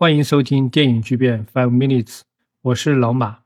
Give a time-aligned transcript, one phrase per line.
[0.00, 2.22] 欢迎收听电影巨变 Five Minutes，
[2.62, 3.40] 我是老马。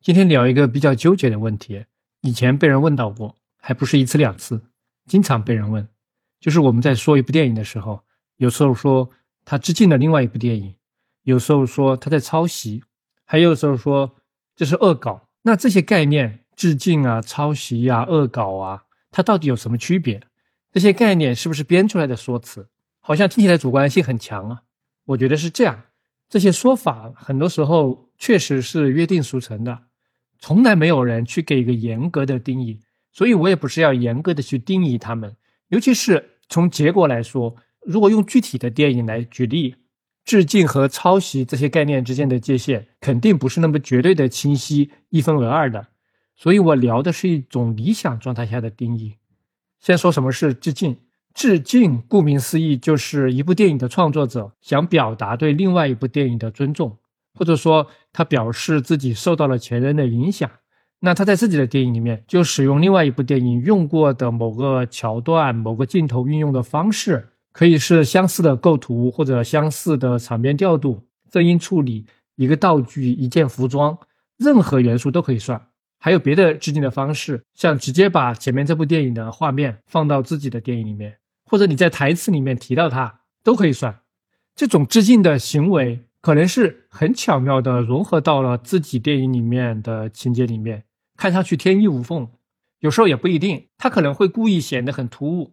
[0.00, 1.84] 今天聊一个比较纠结的问题，
[2.22, 4.64] 以前被人问到过，还不是一次两次，
[5.06, 5.86] 经常被人问。
[6.40, 8.02] 就是我们在说一部电影的时候，
[8.38, 9.08] 有时候说
[9.44, 10.74] 他致敬了另外一部电影，
[11.22, 12.82] 有时候说他在抄袭，
[13.24, 14.16] 还有时候说
[14.56, 15.28] 这是恶搞。
[15.42, 20.20] 那这些概念，致敬啊、抄袭啊、恶搞啊，它到底有什么区别？
[20.72, 22.66] 这些概念是不是编出来的说辞？
[22.98, 24.62] 好像听起来主观性很强啊。
[25.04, 25.84] 我觉得是这样，
[26.32, 29.82] 这些说法很多时候确实是约定俗成的，
[30.38, 32.80] 从来没有人去给一个严格的定义，
[33.12, 35.36] 所以我也不是要严格的去定义他们。
[35.68, 39.76] 尤其是从结果来说，如果用具体的电影来举例，
[40.24, 45.88] 致敬和抄袭这些概念之间的界限肯定不是那么绝对的清晰、一分为二的。
[46.34, 49.16] 所以我聊的是一种理想状态下的定义。
[49.80, 50.96] 先说什么是致敬。
[51.34, 56.98] 致敬，顾名思义，就是一部电影的创作者想表达对另外一部电影的尊重，
[57.34, 60.50] 或者说他表示自己受到了前人的影响。
[61.00, 71.02] 那他在自己的电影里面就使用另外一部电影用过的某个桥段、某个镜头运用的方式，可以是相似的构图或者相似的场面调度、
[71.32, 73.98] 声音处理、一个道具、一件服装，
[74.38, 75.60] 任何元素都可以算。
[75.98, 81.16] 还有别的致敬的方式，像直接把前面这部电影的画面放到自己的电影里面。
[81.52, 84.00] 或者你在台词里面提到它都可以算，
[84.56, 92.26] 这种致敬的行为可能是很巧妙的融合到了自己电影里面的情节里面，看上去天衣无缝。
[92.78, 95.52] 有时候也不一定，他可能会故意显得很突兀。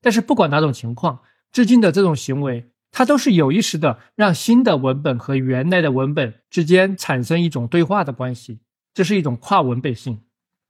[0.00, 8.60] 但是不管哪种情况，致敬的这种行为，它都是有意识的让新的文本和原来的文本之间产生一种对话的关系，
[8.94, 10.20] 这是一种跨文本性。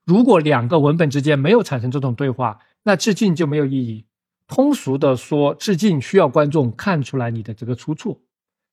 [0.06, 4.06] 如果两个文本之间没有产生这种对话，那致敬就没有意义。
[4.46, 8.24] 通俗的说，致敬需要观众看出来你的这个出处，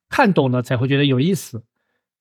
[0.10, 1.64] 看懂了才会觉得有意思。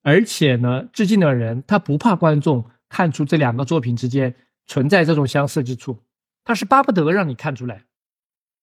[0.03, 4.35] 而且呢，致敬的人他不怕观众看出这两个作品之间
[4.67, 6.05] 存在这种相似之处，
[6.45, 7.85] 他是巴不得让你看出来。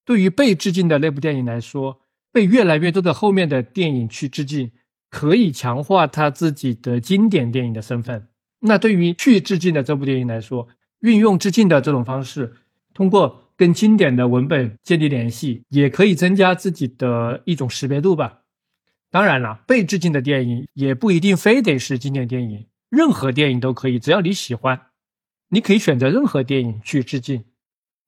[0.05, 1.99] 对于被致敬的那部电影来说，
[2.31, 4.71] 被越来越多的后面的电影去致敬，
[5.09, 8.29] 可以强化他自己的经典电影的身份。
[8.61, 10.69] 那对于去致敬的这部电影来说，
[11.01, 12.55] 运用致敬的这种方式，
[12.93, 13.43] 通过。
[13.57, 18.43] 跟经典的文本建立联系，也可以增加自己的一种识别度吧。
[19.09, 24.79] 当然了，被致敬的电影也不一定非得是经典电影，任何电影都可以，只要你喜欢，
[25.49, 27.45] 你可以选择任何电影去致敬。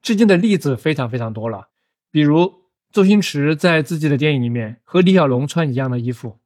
[0.04, 1.70] 致敬的例子非常非常多了，
[2.12, 2.54] 比如
[2.92, 6.38] 周星驰在自己的电影里面和李小龙穿一样的衣服，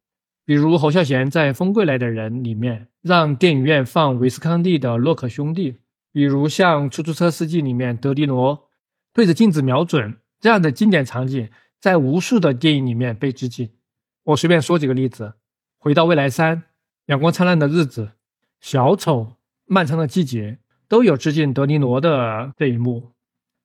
[0.45, 5.79] 比如侯孝贤在《风归来的人》里面让电影院放维斯康蒂的洛克兄弟，
[6.13, 8.69] 比如像《出租车司机》里面德迪罗。
[9.13, 13.69] 对着镜子瞄准这样的经典场景，在无数的电影里面被致敬。
[14.23, 15.25] 我随便说几个例子：
[15.77, 16.57] 《回到未来三》
[17.05, 18.05] 《阳光灿烂的日子》
[18.59, 19.21] 《小丑》
[19.65, 20.51] 《漫长的季节》
[20.87, 23.11] 都有致敬德尼罗的这一幕。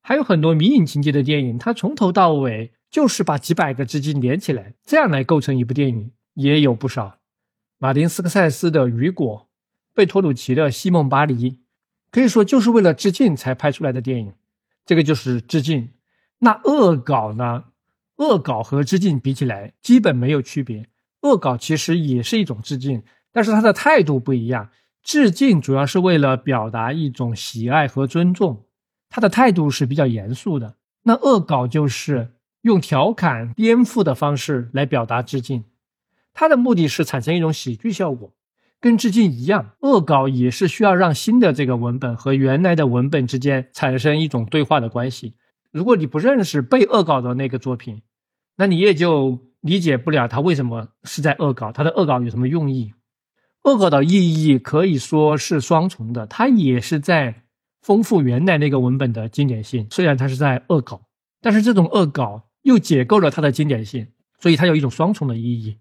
[0.02, 7.18] 还有很多迷影情节的电影，它从头到尾就是把几百个致敬连起来，这样来构成一部电影也有不少。
[7.78, 9.40] 马丁斯科塞斯的《雨果》，
[9.94, 11.50] 贝托鲁奇的《西蒙巴黎》，
[12.10, 14.32] 可以说就是为了致敬才拍出来的电影。
[14.88, 15.90] 这个就是致敬，
[16.38, 17.64] 那恶搞呢？
[18.16, 20.88] 恶搞和致敬比起来，基本没有区别。
[21.20, 24.70] 恶搞其实也是一种致敬，但是它的态度不一样。
[25.02, 28.64] 致敬主要是为了表达一种喜爱和尊重，
[29.10, 30.76] 它的态度是比较严肃的。
[31.02, 35.64] 那恶搞就是用调侃、颠覆的方式来表达致敬，
[36.32, 38.32] 它的目的是产生一种喜剧效果。
[38.80, 45.34] 跟致敬一样，恶搞也是需要让新的这个文本和原来的文本之间产生一种对话的关系。
[45.72, 48.02] 如果你不认识被恶搞的那个作品，
[48.56, 52.94] 那你也就理解不了他为什么是在恶搞，他的恶搞有什么用意？
[53.64, 57.42] 恶搞的意义可以说是双重的，它也是在
[57.82, 59.86] 丰富原来那个文本的经典性。
[59.90, 61.02] 虽然它是在恶搞，
[61.42, 64.06] 但是这种恶搞又解构了它的经典性，
[64.38, 65.78] 所以它有一种双重的意义。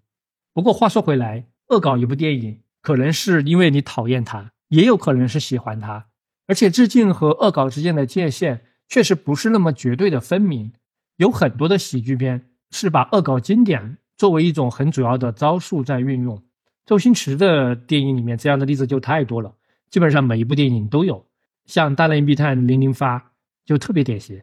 [0.52, 2.60] 不过话说回来，恶搞一部电影。
[2.80, 6.06] 可能是因为你讨厌他，也有可能是喜欢他，
[6.46, 10.72] 而且致敬和恶搞之间的界限确实不是那么绝对的分明。
[11.16, 16.42] 有很多的喜剧片是把恶搞经典作为一种很主要的招数在运用。
[16.86, 19.54] 周星驰的电影里面这样的例子就太多了，
[19.90, 21.26] 基本上每一部电影都有。
[21.66, 23.18] 像《大内密探零零发》
[23.66, 24.42] 就特别典型，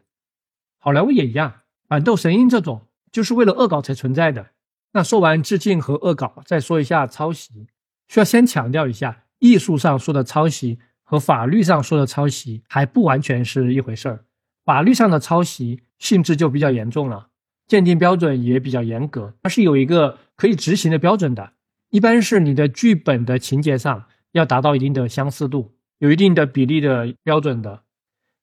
[0.78, 1.50] 好莱坞也一样，
[1.88, 4.50] 《板豆神鹰》这种就是为了恶搞才存在的。
[4.92, 7.66] 那说完致敬和恶搞，再说一下抄袭。
[8.08, 14.24] 需要先强调一下，艺术上说的抄袭和法律上说的抄袭还不完全是一回事儿。
[14.64, 17.28] 法律上的抄袭性质就比较严重了，
[17.66, 21.52] 鉴定标准也比较严格，它是有一个可以执行的标准的。
[21.90, 27.82] 一般是你的剧本的情节上要达到一定的相似度，有一定的比例的标准的。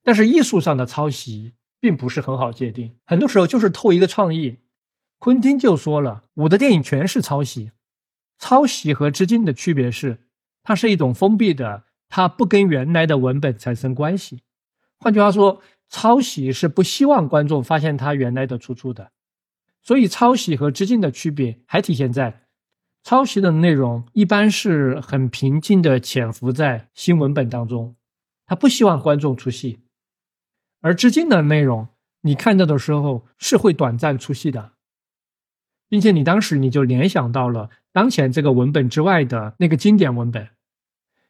[0.02, 4.60] 但是艺术上的抄袭并不是很好界定，很多时候就是偷一个创意。
[5.20, 7.72] 昆汀就说了，我的电影全是抄袭。
[8.38, 10.20] 抄袭和致敬的区别是，
[10.64, 14.42] 它是一种封闭的，它不跟原来的文本产生关系。
[15.00, 19.12] 换句话说，抄袭是不希望观众发现它原来的出处的。
[19.82, 22.44] 所以，抄袭和致敬的区别还体现在，
[23.04, 27.96] 抄袭的内容一般是很平静的潜伏在新文本当中，
[28.46, 29.80] 他不希望观众出戏；
[30.82, 31.90] 而致敬的内容，
[32.22, 34.73] 你看到的时候是会短暂出戏的。
[35.94, 40.50] 并且你当时你就联想到了当前这个文本之外的那个经典文本，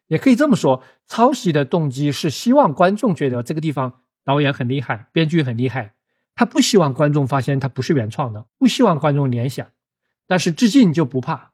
[0.06, 5.92] 也可以这么说，抄袭的动机是希望观众觉得这个地方导演很厉害，编剧很厉害，
[6.34, 9.66] 他不希望观众发现他不是原创的，不希望观众联想。
[10.26, 11.50] 但是致敬就不怕，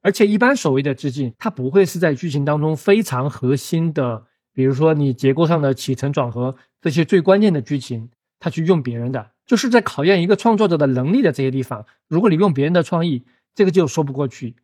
[0.00, 4.24] 而且一般所谓的致敬，它不会是在剧情当中非常核心的，
[4.54, 8.08] 比如说你结构上的起承转合这些最关键的剧情，
[8.40, 9.32] 他去用别人的。
[9.46, 13.24] 就是在考验一个创作者的能力的这些地方，如果你用别人的创意，
[13.54, 14.56] 这个就说不过去。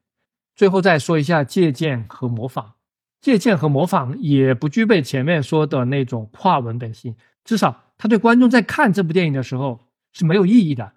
[0.55, 2.75] 最后再说一下借鉴和模仿，
[3.21, 9.81] 借鉴和模仿也不具备前面说的那种跨文本性，至少它对观众在看这部电影的时候
[10.13, 10.95] 是没有意义的。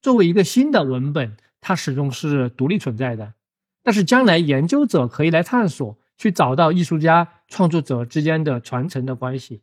[0.00, 3.34] 作为一个新的文本，它始终是独立存在的，
[3.82, 9.62] 但是将来研究者可以来探索，去找到艺术家创作者之间的传承的关系。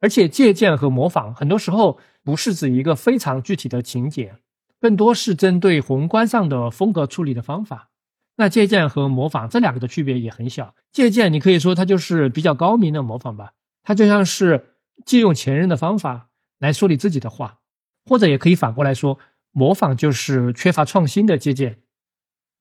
[0.00, 4.36] 而且借鉴和模仿很多时候不是指一个非常具体的情节，
[4.80, 7.90] 更多是针对宏观上的风格处理的方法。
[8.36, 10.74] 那借鉴和模仿这两个的区别也很小。
[10.90, 13.52] 借鉴你可以说它就是比较高明的模仿吧，
[13.82, 16.28] 它就像是借用前人的方法
[16.58, 17.58] 来说你自己的话，
[18.04, 19.18] 或者也可以反过来说，
[19.50, 21.80] 模仿就是缺乏创新的借鉴。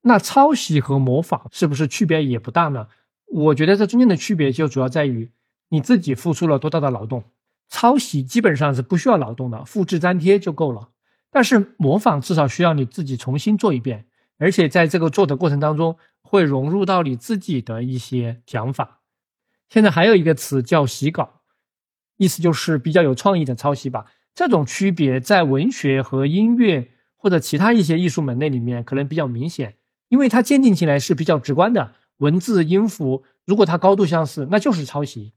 [0.02, 2.88] 那抄袭和模仿是不是区别也不大呢？
[3.28, 5.32] 我觉得这中间的区别就主要在于。
[5.74, 7.24] 你自己付出了多大的劳动？
[7.72, 10.90] 抄袭基本上是不需要劳动的，复制粘贴就够了。
[11.32, 14.06] 但是模仿至少需要你自己重新做一遍，
[14.38, 19.00] 而且在这个做的过程当中会融入到你自己的一些想法。
[19.70, 21.42] 现在还有一个词叫洗稿，
[22.18, 24.06] 意思就是比较有创意的抄袭吧。
[24.36, 29.76] 这种区别在文学和音乐或者其他一些艺术门类里面可能比较明显，
[30.10, 31.94] 因为它鉴定起来是比较直观的。
[32.18, 35.34] 文字音符如果它高度相似，那就是抄袭。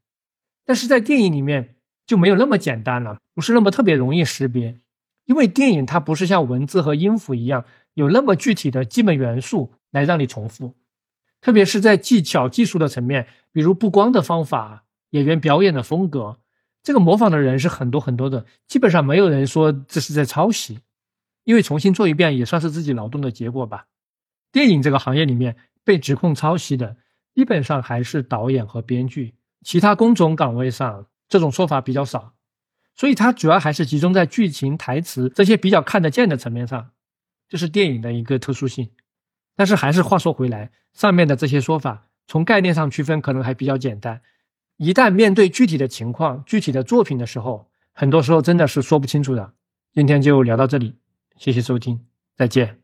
[0.65, 4.81] 但是在电影里面就没有那么简单了，不是那么特别容易识别，
[5.25, 7.65] 因为电影它不是像文字和音符一样
[7.95, 10.75] 有那么具体的基本元素来让你重复，
[11.41, 16.39] 特别是在技巧技术的层面，比如布光的方法、演员表演的风格，
[16.83, 20.81] 这个模仿的人是很多很多的，基本上没有人说这是在抄袭，
[21.45, 23.87] 因为重新做一遍也算是自己劳动的结果吧。
[24.53, 26.97] 电影这个行业里面被指控抄袭的，
[27.35, 29.35] 基本上还是导演和编剧。
[29.63, 32.35] 其他工种岗位上这种说法比较少，
[32.95, 36.91] 所以它主要还是集中在剧情、台词这些比较看得见的层面上，
[37.49, 38.91] 这是电影的一个特殊性。
[39.57, 44.21] 但是还是话说回来，上面的这些说法从概念上区分可能还比较简单，
[44.77, 49.53] 一旦面对具体的情况、具体的作品的时候，很多时候真的是说不清楚的。
[49.93, 50.97] 今天就聊到这里，
[51.37, 52.01] 谢谢收听，
[52.37, 52.84] 再见。